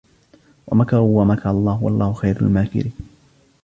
[0.67, 2.93] ومكروا ومكر الله والله خير الماكرين